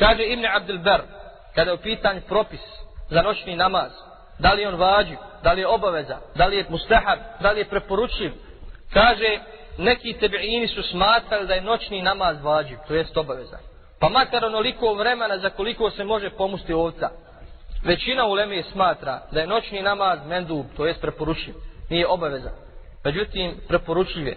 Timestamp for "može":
16.04-16.30